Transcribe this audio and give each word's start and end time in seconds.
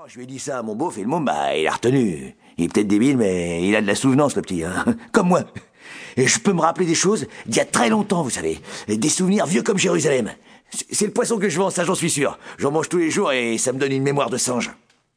Alors, 0.00 0.08
je 0.08 0.16
lui 0.16 0.24
ai 0.24 0.26
dit 0.26 0.38
ça 0.38 0.60
à 0.60 0.62
mon 0.62 0.74
beauf 0.74 0.96
et 0.96 1.02
le 1.02 1.08
môme, 1.08 1.26
bah, 1.26 1.54
il 1.54 1.66
a 1.66 1.72
retenu. 1.72 2.34
Il 2.56 2.64
est 2.64 2.72
peut-être 2.72 2.88
débile, 2.88 3.18
mais 3.18 3.68
il 3.68 3.76
a 3.76 3.82
de 3.82 3.86
la 3.86 3.94
souvenance, 3.94 4.34
le 4.34 4.40
petit, 4.40 4.64
hein. 4.64 4.72
Comme 5.12 5.28
moi. 5.28 5.42
Et 6.16 6.26
je 6.26 6.38
peux 6.38 6.54
me 6.54 6.62
rappeler 6.62 6.86
des 6.86 6.94
choses 6.94 7.26
d'il 7.44 7.56
y 7.56 7.60
a 7.60 7.66
très 7.66 7.90
longtemps, 7.90 8.22
vous 8.22 8.30
savez. 8.30 8.60
Des 8.88 9.08
souvenirs 9.10 9.44
vieux 9.44 9.62
comme 9.62 9.76
Jérusalem. 9.76 10.30
C'est 10.90 11.04
le 11.04 11.12
poisson 11.12 11.36
que 11.36 11.50
je 11.50 11.58
vends, 11.58 11.68
ça 11.68 11.84
j'en 11.84 11.94
suis 11.94 12.08
sûr. 12.08 12.38
J'en 12.56 12.70
mange 12.70 12.88
tous 12.88 12.96
les 12.96 13.10
jours 13.10 13.30
et 13.30 13.58
ça 13.58 13.74
me 13.74 13.78
donne 13.78 13.92
une 13.92 14.02
mémoire 14.02 14.30
de 14.30 14.38
singe. 14.38 14.70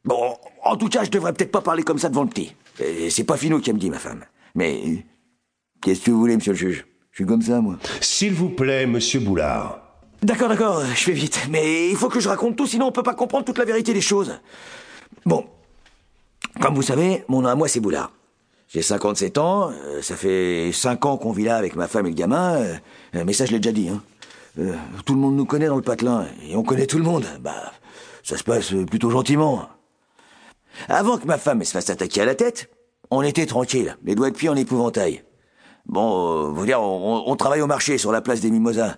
Bon, 0.04 0.36
en 0.62 0.76
tout 0.76 0.90
cas, 0.90 1.02
je 1.02 1.10
devrais 1.10 1.32
peut-être 1.32 1.52
pas 1.52 1.62
parler 1.62 1.82
comme 1.82 1.98
ça 1.98 2.10
devant 2.10 2.24
le 2.24 2.28
petit. 2.28 2.54
C'est 3.08 3.24
pas 3.24 3.38
Finot 3.38 3.60
qui 3.60 3.72
me 3.72 3.78
dit, 3.78 3.88
ma 3.88 3.98
femme. 3.98 4.26
Mais 4.54 5.02
qu'est-ce 5.80 6.02
que 6.02 6.10
vous 6.10 6.18
voulez, 6.18 6.36
monsieur 6.36 6.52
le 6.52 6.58
juge? 6.58 6.84
Je 7.10 7.22
suis 7.22 7.26
comme 7.26 7.40
ça, 7.40 7.62
moi. 7.62 7.78
S'il 8.02 8.34
vous 8.34 8.50
plaît, 8.50 8.84
monsieur 8.84 9.20
Boulard. 9.20 9.83
D'accord, 10.22 10.48
d'accord, 10.48 10.82
je 10.84 10.94
fais 10.94 11.12
vite. 11.12 11.48
Mais 11.50 11.90
il 11.90 11.96
faut 11.96 12.08
que 12.08 12.20
je 12.20 12.28
raconte 12.28 12.56
tout, 12.56 12.66
sinon 12.66 12.86
on 12.86 12.92
peut 12.92 13.02
pas 13.02 13.14
comprendre 13.14 13.44
toute 13.44 13.58
la 13.58 13.64
vérité 13.64 13.92
des 13.92 14.00
choses. 14.00 14.38
Bon. 15.26 15.46
Comme 16.60 16.74
vous 16.74 16.82
savez, 16.82 17.24
mon 17.28 17.42
nom 17.42 17.48
à 17.48 17.54
moi, 17.54 17.68
c'est 17.68 17.80
Boulard. 17.80 18.12
J'ai 18.68 18.82
57 18.82 19.38
ans, 19.38 19.70
euh, 19.70 20.02
ça 20.02 20.16
fait 20.16 20.70
5 20.72 21.06
ans 21.06 21.16
qu'on 21.16 21.30
vit 21.30 21.44
là 21.44 21.56
avec 21.56 21.76
ma 21.76 21.86
femme 21.86 22.06
et 22.06 22.08
le 22.08 22.14
gamin, 22.16 22.56
euh, 22.56 23.24
mais 23.24 23.32
ça 23.32 23.46
je 23.46 23.52
l'ai 23.52 23.60
déjà 23.60 23.72
dit. 23.72 23.88
Hein. 23.88 24.02
Euh, 24.58 24.74
tout 25.04 25.14
le 25.14 25.20
monde 25.20 25.36
nous 25.36 25.44
connaît 25.44 25.68
dans 25.68 25.76
le 25.76 25.82
patelin, 25.82 26.26
et 26.48 26.56
on 26.56 26.64
connaît 26.64 26.86
tout 26.86 26.98
le 26.98 27.04
monde. 27.04 27.24
Bah, 27.40 27.72
ça 28.22 28.36
se 28.36 28.42
passe 28.42 28.74
plutôt 28.88 29.10
gentiment. 29.10 29.68
Avant 30.88 31.18
que 31.18 31.26
ma 31.26 31.38
femme 31.38 31.62
se 31.62 31.70
fasse 31.70 31.88
attaquer 31.88 32.22
à 32.22 32.24
la 32.24 32.34
tête, 32.34 32.68
on 33.12 33.22
était 33.22 33.46
tranquille, 33.46 33.96
les 34.04 34.16
doigts 34.16 34.30
de 34.30 34.36
pied 34.36 34.48
en 34.48 34.56
épouvantail. 34.56 35.22
Bon, 35.86 36.50
vous 36.50 36.66
dire, 36.66 36.80
on, 36.80 37.36
travaille 37.36 37.60
au 37.60 37.66
marché 37.66 37.96
sur 37.98 38.10
la 38.10 38.22
place 38.22 38.40
des 38.40 38.50
Mimosas. 38.50 38.96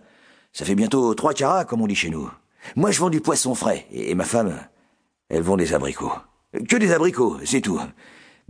Ça 0.57 0.65
fait 0.65 0.75
bientôt 0.75 1.15
trois 1.15 1.35
carats, 1.35 1.67
comme 1.67 1.83
on 1.83 1.87
dit 1.87 1.95
chez 1.95 2.09
nous. 2.09 2.31
Moi, 2.77 2.91
je 2.91 2.99
vends 2.99 3.11
du 3.11 3.21
poisson 3.21 3.55
frais, 3.55 3.87
et, 3.93 4.15
ma 4.15 4.25
femme, 4.25 4.59
elle 5.29 5.43
vend 5.43 5.59
des 5.59 5.75
abricots. 5.75 6.15
Que 6.67 6.77
des 6.77 6.93
abricots, 6.93 7.37
c'est 7.45 7.61
tout. 7.61 7.79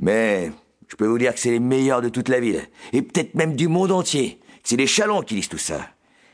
Mais 0.00 0.52
je 0.86 0.94
peux 0.94 1.08
vous 1.08 1.18
dire 1.18 1.34
que 1.34 1.40
c'est 1.40 1.50
les 1.50 1.58
meilleurs 1.58 2.02
de 2.02 2.08
toute 2.08 2.28
la 2.28 2.38
ville, 2.38 2.62
et 2.92 3.02
peut-être 3.02 3.34
même 3.34 3.56
du 3.56 3.66
monde 3.66 3.90
entier. 3.90 4.40
C'est 4.62 4.76
les 4.76 4.86
chalands 4.86 5.22
qui 5.22 5.34
lisent 5.34 5.48
tout 5.48 5.58
ça. 5.58 5.80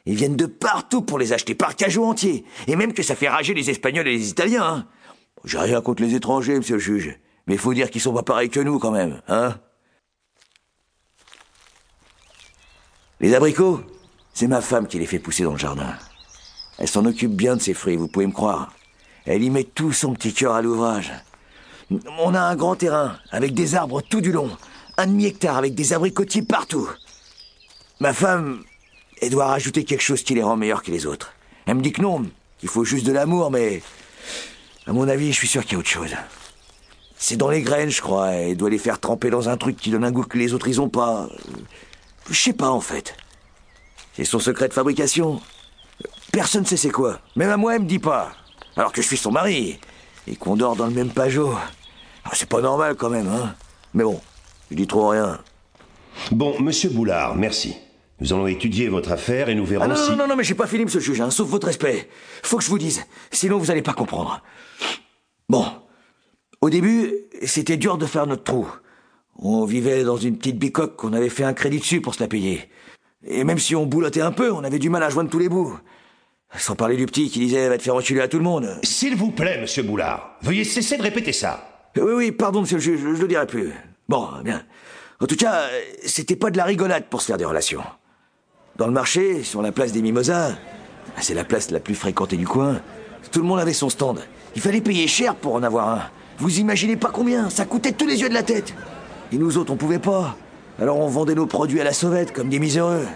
Ils 0.05 0.15
viennent 0.15 0.37
de 0.37 0.45
partout 0.45 1.01
pour 1.01 1.19
les 1.19 1.33
acheter, 1.33 1.55
par 1.55 1.75
cajou 1.75 2.05
entier. 2.05 2.45
Et 2.67 2.77
même 2.77 2.93
que 2.93 3.03
ça 3.03 3.17
fait 3.17 3.31
rager 3.31 3.55
les 3.55 3.71
Espagnols 3.71 4.09
et 4.09 4.19
les 4.19 4.29
Italiens, 4.29 4.67
hein. 4.67 4.87
J'ai 5.47 5.57
rien 5.57 5.81
contre 5.81 6.03
les 6.03 6.15
étrangers, 6.15 6.59
monsieur 6.59 6.75
le 6.75 6.81
juge. 6.81 7.19
Mais 7.47 7.57
faut 7.57 7.73
dire 7.73 7.91
qu'ils 7.91 8.03
sont 8.03 8.13
pas 8.13 8.23
pareils 8.23 8.51
que 8.51 8.61
nous, 8.61 8.79
quand 8.79 8.91
même, 8.91 9.23
hein 9.27 9.59
Les 13.21 13.35
abricots, 13.35 13.81
c'est 14.35 14.47
ma 14.47 14.61
femme 14.61 14.87
qui 14.87 14.99
les 14.99 15.07
fait 15.07 15.19
pousser 15.19 15.45
dans 15.45 15.53
le 15.53 15.59
jardin. 15.59 15.95
Elle 16.79 16.89
s'en 16.89 17.05
occupe 17.05 17.33
bien 17.33 17.57
de 17.57 17.63
ces 17.63 17.75
fruits, 17.75 17.97
vous 17.97 18.09
pouvez 18.09 18.27
me 18.27 18.33
croire. 18.33 18.73
Elle 19.25 19.43
y 19.43 19.51
met 19.51 19.65
tout 19.65 19.93
son 19.93 20.15
petit 20.15 20.33
cœur 20.33 20.55
à 20.55 20.63
l'ouvrage. 20.63 21.13
On 22.19 22.35
a 22.35 22.41
un 22.41 22.57
grand 22.57 22.77
terrain, 22.77 23.19
avec 23.31 23.55
des 23.55 23.75
arbres 23.75 24.01
tout 24.01 24.21
du 24.21 24.33
long. 24.33 24.51
Un 24.97 25.07
demi-hectare 25.07 25.57
avec 25.57 25.75
des 25.75 25.93
abricotiers 25.93 26.43
partout. 26.43 26.89
Ma 28.01 28.13
femme, 28.13 28.65
elle 29.21 29.31
doit 29.31 29.47
rajouter 29.47 29.85
quelque 29.85 30.03
chose 30.03 30.23
qui 30.23 30.35
les 30.35 30.43
rend 30.43 30.57
meilleurs 30.57 30.83
que 30.83 30.91
les 30.91 31.07
autres. 31.07 31.35
Elle 31.67 31.77
me 31.77 31.83
dit 31.83 31.93
que 31.93 32.03
non, 32.03 32.27
qu'il 32.59 32.69
faut 32.69 32.85
juste 32.85 33.07
de 33.07 33.13
l'amour, 33.13 33.51
mais... 33.51 33.83
À 34.87 34.93
mon 34.93 35.09
avis, 35.09 35.33
je 35.33 35.37
suis 35.39 35.49
sûr 35.49 35.63
qu'il 35.63 35.75
y 35.75 35.77
a 35.77 35.79
autre 35.79 35.89
chose. 35.89 36.11
C'est 37.17 37.37
dans 37.37 37.51
les 37.51 37.63
graines, 37.63 37.91
je 37.91 38.03
crois. 38.03 38.31
Elle 38.33 38.57
doit 38.57 38.71
les 38.71 38.79
faire 38.79 38.99
tremper 38.99 39.31
dans 39.31 39.49
un 39.49 39.57
truc 39.57 39.77
qui 39.77 39.91
donne 39.91 40.03
un 40.03 40.11
goût 40.11 40.25
que 40.25 40.39
les 40.39 40.55
autres, 40.55 40.67
ils 40.67 40.81
ont 40.81 40.89
pas. 40.89 41.29
Je 42.29 42.35
sais 42.35 42.53
pas, 42.53 42.71
en 42.71 42.81
fait. 42.81 43.15
C'est 44.15 44.25
son 44.25 44.39
secret 44.39 44.69
de 44.69 44.75
fabrication. 44.75 45.41
Personne 46.33 46.63
ne 46.63 46.67
sait 46.67 46.77
c'est 46.77 46.91
quoi. 46.91 47.21
Même 47.37 47.51
à 47.51 47.57
moi, 47.57 47.77
elle 47.77 47.83
me 47.83 47.87
dit 47.87 47.99
pas. 47.99 48.33
Alors 48.77 48.93
que 48.93 49.03
je 49.03 49.07
suis 49.07 49.17
son 49.17 49.31
mari. 49.31 49.79
Et 50.27 50.37
qu'on 50.37 50.57
dort 50.57 50.77
dans 50.77 50.87
le 50.87 50.93
même 50.93 51.11
pajot. 51.11 51.55
Ah, 52.25 52.31
c'est 52.35 52.49
pas 52.49 52.61
normal, 52.61 52.95
quand 52.97 53.11
même, 53.11 53.29
hein. 53.29 53.55
Mais 53.95 54.05
bon, 54.05 54.21
je 54.71 54.77
dis 54.77 54.87
trop 54.87 55.09
rien. 55.09 55.39
Bon, 56.31 56.61
monsieur 56.61 56.91
Boulard, 56.91 57.35
merci. 57.35 57.77
Nous 58.21 58.33
allons 58.33 58.47
étudier 58.47 58.89
votre 58.89 59.11
affaire 59.11 59.49
et 59.49 59.55
nous 59.55 59.65
verrons 59.65 59.85
ah 59.85 59.89
non, 59.89 59.97
si... 59.97 60.11
Non, 60.11 60.17
non, 60.17 60.29
non, 60.29 60.37
mais 60.37 60.45
j'ai 60.45 60.55
pas 60.55 60.69
fini, 60.69 60.85
monsieur 60.85 61.01
le 61.01 61.05
juge, 61.05 61.21
hein, 61.21 61.31
sauf 61.31 61.49
votre 61.49 61.67
respect. 61.67 62.09
Faut 62.43 62.57
que 62.57 62.63
je 62.63 62.71
vous 62.71 62.79
dise, 62.79 63.05
sinon 63.33 63.59
vous 63.59 63.71
allez 63.71 63.83
pas 63.83 63.95
comprendre. 63.95 64.41
Bon, 65.49 65.67
au 66.61 66.71
début, 66.71 67.13
c'était 67.43 67.77
dur 67.77 67.99
de 67.99 68.07
faire 68.07 68.27
notre 68.27 68.45
trou. 68.45 68.69
On 69.37 69.65
vivait 69.65 70.05
dans 70.05 70.17
une 70.17 70.39
petite 70.39 70.59
bicoque 70.59 70.95
qu'on 70.95 71.15
avait 71.15 71.31
fait 71.31 71.43
un 71.43 71.55
crédit 71.55 71.81
dessus 71.81 72.01
pour 72.01 72.15
se 72.15 72.21
la 72.21 72.29
payer. 72.29 72.69
Et 73.27 73.45
même 73.45 73.59
si 73.59 73.77
on 73.77 73.87
boulottait 73.87 74.21
un 74.21 74.33
peu, 74.33 74.53
on 74.53 74.65
avait 74.65 74.79
du 74.79 74.91
mal 74.91 75.03
à 75.03 75.11
joindre 75.11 75.31
tous 75.31 75.39
les 75.39 75.49
bouts. 75.49 75.79
Sans 76.57 76.75
parler 76.75 76.97
du 76.97 77.07
petit 77.07 77.31
qui 77.31 77.39
disait 77.39 77.69
va 77.69 77.79
te 77.79 77.83
faire 77.83 77.95
enculer 77.95 78.21
à 78.21 78.29
tout 78.29 78.39
le 78.39 78.45
monde. 78.45 78.79
S'il 78.83 79.17
vous 79.17 79.31
plaît, 79.31 79.61
monsieur 79.61 79.83
Boulard, 79.83 80.37
veuillez 80.43 80.65
cesser 80.65 80.97
de 80.97 81.03
répéter 81.03 81.33
ça. 81.33 81.91
Oui, 81.97 82.13
oui, 82.15 82.33
pardon, 82.33 82.63
monsieur 82.63 82.77
le 82.77 82.83
juge, 82.83 83.01
je, 83.01 83.15
je 83.15 83.23
le 83.23 83.29
dirai 83.29 83.47
plus. 83.47 83.73
Bon, 84.09 84.29
bien. 84.45 84.63
En 85.21 85.27
tout 85.27 85.37
cas, 85.37 85.63
c'était 86.05 86.37
pas 86.37 86.51
de 86.51 86.57
la 86.57 86.65
rigolade 86.65 87.05
pour 87.09 87.21
se 87.21 87.27
faire 87.27 87.39
des 87.39 87.45
relations. 87.45 87.83
Dans 88.77 88.87
le 88.87 88.93
marché, 88.93 89.43
sur 89.43 89.63
la 89.63 89.73
place 89.73 89.93
des 89.93 90.03
Mimosas, 90.03 90.53
c'est 91.19 91.35
la 91.35 91.45
place 91.45 91.71
la 91.71 91.81
plus 91.81 91.95
fréquentée 91.95 92.37
du 92.37 92.47
coin, 92.47 92.81
tout 93.31 93.41
le 93.41 93.47
monde 93.47 93.61
avait 93.61 93.73
son 93.73 93.89
stand. 93.89 94.21
Il 94.55 94.61
fallait 94.61 94.81
payer 94.81 95.07
cher 95.07 95.35
pour 95.37 95.55
en 95.55 95.63
avoir 95.63 95.89
un. 95.89 96.03
Vous 96.39 96.59
imaginez 96.59 96.97
pas 96.97 97.11
combien? 97.11 97.51
Ça 97.51 97.65
coûtait 97.65 97.93
tous 97.93 98.07
les 98.07 98.21
yeux 98.21 98.29
de 98.29 98.35
la 98.35 98.43
tête. 98.43 98.75
Et 99.31 99.37
nous 99.39 99.57
autres, 99.59 99.73
on 99.73 99.77
pouvait 99.77 99.99
pas. 99.99 100.37
Alors 100.81 100.99
on 100.99 101.09
vendait 101.09 101.35
nos 101.35 101.47
produits 101.47 101.81
à 101.81 101.85
la 101.85 101.93
sauvette, 101.93 102.33
comme 102.33 102.49
des 102.49 102.59
miséreux. 102.59 103.07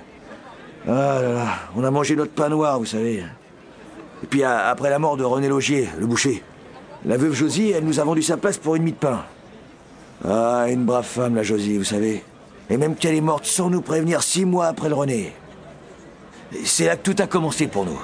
Ah 0.88 1.18
là 1.20 1.32
là, 1.32 1.46
on 1.74 1.82
a 1.82 1.90
mangé 1.90 2.14
notre 2.14 2.32
pain 2.32 2.48
noir, 2.48 2.78
vous 2.78 2.86
savez. 2.86 3.24
Et 4.22 4.26
puis 4.26 4.44
après 4.44 4.90
la 4.90 4.98
mort 4.98 5.16
de 5.16 5.24
René 5.24 5.48
Logier, 5.48 5.88
le 5.98 6.06
boucher, 6.06 6.42
la 7.04 7.16
veuve 7.16 7.34
Josie, 7.34 7.70
elle 7.70 7.84
nous 7.84 8.00
a 8.00 8.04
vendu 8.04 8.22
sa 8.22 8.36
place 8.36 8.58
pour 8.58 8.76
une 8.76 8.82
mie 8.82 8.92
de 8.92 8.96
pain. 8.96 9.24
Ah, 10.24 10.66
une 10.68 10.84
brave 10.84 11.04
femme, 11.04 11.34
la 11.34 11.42
Josie, 11.42 11.76
vous 11.76 11.84
savez. 11.84 12.24
Et 12.70 12.76
même 12.76 12.96
qu'elle 12.96 13.14
est 13.14 13.20
morte 13.20 13.44
sans 13.44 13.70
nous 13.70 13.80
prévenir 13.80 14.22
six 14.22 14.44
mois 14.44 14.66
après 14.66 14.88
le 14.88 14.94
René. 14.94 15.32
C'est 16.64 16.86
là 16.86 16.96
que 16.96 17.10
tout 17.10 17.22
a 17.22 17.26
commencé 17.26 17.66
pour 17.66 17.84
nous. 17.84 18.00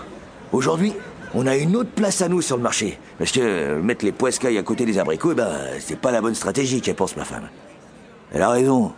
Aujourd'hui, 0.53 0.93
on 1.35 1.47
a 1.47 1.57
une 1.57 1.75
autre 1.77 1.91
place 1.91 2.21
à 2.21 2.29
nous 2.29 2.43
sur 2.43 2.57
le 2.57 2.63
marché. 2.63 2.99
Parce 3.19 3.33
que 3.33 3.41
euh, 3.41 3.83
mettre 3.83 4.05
les 4.05 4.13
poiscailles 4.13 4.59
à 4.59 4.63
côté 4.63 4.85
des 4.85 4.99
abricots, 4.99 5.33
eh 5.33 5.37
ben, 5.37 5.51
c'est 5.81 5.99
pas 5.99 6.11
la 6.11 6.21
bonne 6.21 6.35
stratégie 6.35 6.81
qu'elle 6.81 6.95
pense 6.95 7.17
ma 7.17 7.25
femme. 7.25 7.49
Elle 8.33 8.43
a 8.43 8.51
raison. 8.51 8.93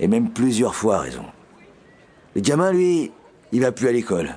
Et 0.00 0.08
même 0.08 0.30
plusieurs 0.30 0.74
fois 0.74 0.98
raison. 0.98 1.24
Le 2.34 2.40
gamin, 2.40 2.72
lui, 2.72 3.12
il 3.52 3.60
va 3.60 3.72
plus 3.72 3.88
à 3.88 3.92
l'école. 3.92 4.36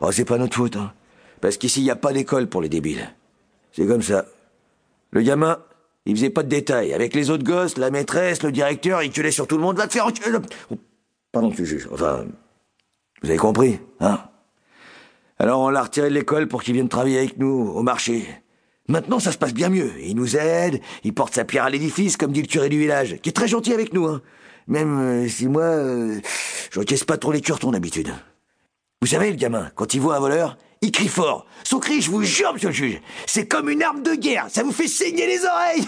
Oh, 0.00 0.10
c'est 0.12 0.24
pas 0.24 0.38
notre 0.38 0.56
faute, 0.56 0.76
hein. 0.76 0.92
Parce 1.40 1.58
qu'ici, 1.58 1.80
il 1.80 1.84
n'y 1.84 1.90
a 1.90 1.96
pas 1.96 2.12
d'école 2.12 2.46
pour 2.46 2.62
les 2.62 2.68
débiles. 2.68 3.14
C'est 3.72 3.86
comme 3.86 4.02
ça. 4.02 4.24
Le 5.10 5.20
gamin, 5.20 5.58
il 6.06 6.16
faisait 6.16 6.30
pas 6.30 6.42
de 6.42 6.48
détails. 6.48 6.94
Avec 6.94 7.14
les 7.14 7.30
autres 7.30 7.44
gosses, 7.44 7.76
la 7.76 7.90
maîtresse, 7.90 8.42
le 8.42 8.50
directeur, 8.50 9.02
il 9.02 9.10
tuait 9.10 9.30
sur 9.30 9.46
tout 9.46 9.56
le 9.56 9.62
monde. 9.62 9.76
Va 9.76 9.86
te 9.86 9.92
faire 9.92 10.10
pardon, 11.32 11.50
tu 11.50 11.66
juges. 11.66 11.88
Enfin, 11.92 12.24
vous 13.22 13.28
avez 13.28 13.38
compris, 13.38 13.78
hein 14.00 14.20
alors 15.38 15.60
on 15.60 15.68
l'a 15.68 15.82
retiré 15.82 16.08
de 16.08 16.14
l'école 16.14 16.46
pour 16.46 16.62
qu'il 16.62 16.74
vienne 16.74 16.88
travailler 16.88 17.18
avec 17.18 17.38
nous, 17.38 17.48
au 17.48 17.82
marché. 17.82 18.26
Maintenant, 18.88 19.18
ça 19.18 19.32
se 19.32 19.38
passe 19.38 19.54
bien 19.54 19.68
mieux. 19.68 19.90
Il 20.00 20.14
nous 20.14 20.36
aide, 20.36 20.80
il 21.02 21.12
porte 21.12 21.34
sa 21.34 21.44
pierre 21.44 21.64
à 21.64 21.70
l'édifice, 21.70 22.16
comme 22.16 22.32
dit 22.32 22.42
le 22.42 22.46
curé 22.46 22.68
du 22.68 22.78
village, 22.78 23.16
qui 23.20 23.30
est 23.30 23.32
très 23.32 23.48
gentil 23.48 23.72
avec 23.72 23.92
nous, 23.92 24.06
hein. 24.06 24.22
Même 24.66 24.98
euh, 25.00 25.28
si 25.28 25.46
moi, 25.46 25.62
euh, 25.62 26.20
j'encaisse 26.70 27.04
pas 27.04 27.18
trop 27.18 27.32
les 27.32 27.40
ton 27.40 27.70
d'habitude. 27.70 28.12
Vous 29.00 29.08
savez, 29.08 29.30
le 29.30 29.36
gamin, 29.36 29.70
quand 29.74 29.94
il 29.94 30.00
voit 30.00 30.16
un 30.16 30.20
voleur, 30.20 30.56
il 30.80 30.90
crie 30.90 31.08
fort. 31.08 31.46
Son 31.64 31.78
cri, 31.78 32.00
je 32.00 32.10
vous 32.10 32.22
jure, 32.22 32.52
monsieur 32.54 32.68
le 32.68 32.74
juge, 32.74 33.00
c'est 33.26 33.46
comme 33.46 33.68
une 33.68 33.82
arme 33.82 34.02
de 34.02 34.14
guerre, 34.14 34.46
ça 34.48 34.62
vous 34.62 34.72
fait 34.72 34.88
saigner 34.88 35.26
les 35.26 35.44
oreilles 35.44 35.86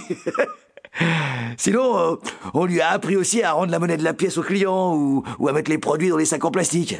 Sinon, 1.59 1.99
euh, 1.99 2.17
on 2.55 2.65
lui 2.65 2.81
a 2.81 2.91
appris 2.91 3.17
aussi 3.17 3.43
à 3.43 3.53
rendre 3.53 3.71
la 3.71 3.79
monnaie 3.79 3.97
de 3.97 4.05
la 4.05 4.15
pièce 4.15 4.39
aux 4.39 4.43
clients 4.43 4.95
ou, 4.95 5.23
ou 5.39 5.49
à 5.49 5.53
mettre 5.53 5.71
les 5.71 5.79
produits 5.79 6.09
dans 6.09 6.17
les 6.17 6.25
sacs 6.25 6.45
en 6.45 6.51
plastique. 6.51 6.97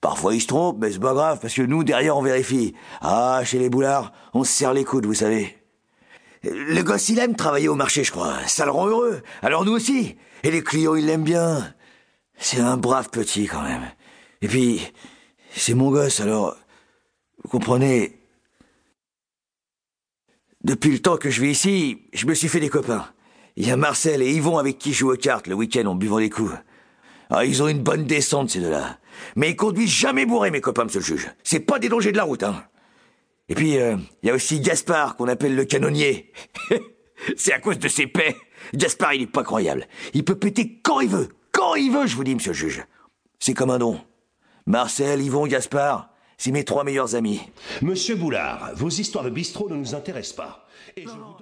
Parfois 0.00 0.34
il 0.34 0.40
se 0.40 0.46
trompe, 0.46 0.78
mais 0.80 0.92
c'est 0.92 1.00
pas 1.00 1.14
grave, 1.14 1.38
parce 1.40 1.54
que 1.54 1.62
nous, 1.62 1.82
derrière, 1.82 2.16
on 2.16 2.22
vérifie. 2.22 2.74
Ah, 3.00 3.40
chez 3.44 3.58
les 3.58 3.70
boulards, 3.70 4.12
on 4.34 4.44
se 4.44 4.52
serre 4.52 4.72
les 4.72 4.84
coudes, 4.84 5.06
vous 5.06 5.14
savez. 5.14 5.56
Le 6.42 6.82
gosse, 6.82 7.08
il 7.08 7.18
aime 7.18 7.34
travailler 7.34 7.68
au 7.68 7.74
marché, 7.74 8.04
je 8.04 8.12
crois. 8.12 8.34
Ça 8.46 8.64
le 8.64 8.70
rend 8.70 8.86
heureux. 8.86 9.22
Alors 9.42 9.64
nous 9.64 9.72
aussi. 9.72 10.16
Et 10.46 10.52
les 10.52 10.62
clients, 10.62 10.94
ils 10.94 11.04
l'aiment 11.04 11.24
bien. 11.24 11.74
C'est 12.38 12.60
un 12.60 12.76
brave 12.76 13.10
petit, 13.10 13.48
quand 13.48 13.62
même. 13.62 13.82
Et 14.42 14.46
puis, 14.46 14.80
c'est 15.50 15.74
mon 15.74 15.90
gosse, 15.90 16.20
alors... 16.20 16.56
Vous 17.42 17.48
comprenez... 17.48 18.20
Depuis 20.62 20.92
le 20.92 21.00
temps 21.00 21.16
que 21.16 21.30
je 21.30 21.42
vis 21.42 21.50
ici, 21.50 22.02
je 22.12 22.26
me 22.26 22.34
suis 22.34 22.46
fait 22.46 22.60
des 22.60 22.68
copains. 22.68 23.08
Il 23.56 23.66
y 23.66 23.72
a 23.72 23.76
Marcel 23.76 24.22
et 24.22 24.32
Yvon 24.34 24.58
avec 24.58 24.78
qui 24.78 24.92
je 24.92 24.98
joue 24.98 25.12
aux 25.12 25.16
cartes 25.16 25.48
le 25.48 25.56
week-end 25.56 25.84
en 25.86 25.96
buvant 25.96 26.20
des 26.20 26.30
coups. 26.30 26.52
Ah, 27.28 27.44
ils 27.44 27.60
ont 27.60 27.66
une 27.66 27.82
bonne 27.82 28.04
descente, 28.04 28.50
ces 28.50 28.60
deux-là. 28.60 29.00
Mais 29.34 29.50
ils 29.50 29.56
conduisent 29.56 29.90
jamais 29.90 30.26
bourrés, 30.26 30.52
mes 30.52 30.60
copains, 30.60 30.84
monsieur 30.84 31.00
le 31.00 31.06
juge. 31.06 31.28
C'est 31.42 31.58
pas 31.58 31.80
des 31.80 31.88
dangers 31.88 32.12
de 32.12 32.18
la 32.18 32.24
route, 32.24 32.44
hein. 32.44 32.62
Et 33.48 33.56
puis, 33.56 33.72
il 33.72 33.80
euh, 33.80 33.96
y 34.22 34.30
a 34.30 34.34
aussi 34.34 34.60
Gaspard, 34.60 35.16
qu'on 35.16 35.26
appelle 35.26 35.56
le 35.56 35.64
canonnier. 35.64 36.32
C'est 37.36 37.52
à 37.52 37.58
cause 37.58 37.80
de 37.80 37.88
ses 37.88 38.06
paix. 38.06 38.36
Gaspard, 38.74 39.14
il 39.14 39.22
est 39.22 39.26
pas 39.26 39.42
croyable. 39.42 39.86
Il 40.14 40.24
peut 40.24 40.38
péter 40.38 40.80
quand 40.82 41.00
il 41.00 41.08
veut. 41.08 41.28
Quand 41.52 41.74
il 41.74 41.90
veut, 41.90 42.06
je 42.06 42.16
vous 42.16 42.24
dis, 42.24 42.34
monsieur 42.34 42.52
le 42.52 42.58
juge. 42.58 42.84
C'est 43.38 43.54
comme 43.54 43.70
un 43.70 43.78
don. 43.78 44.00
Marcel, 44.66 45.22
Yvon, 45.22 45.46
Gaspard, 45.46 46.10
c'est 46.38 46.50
mes 46.50 46.64
trois 46.64 46.84
meilleurs 46.84 47.14
amis. 47.14 47.40
Monsieur 47.82 48.16
Boulard, 48.16 48.72
vos 48.74 48.88
histoires 48.88 49.24
de 49.24 49.30
bistrot 49.30 49.68
ne 49.68 49.76
nous 49.76 49.94
intéressent 49.94 50.36
pas. 50.36 50.66
Et 50.96 51.04
je 51.04 51.08
vous 51.08 51.36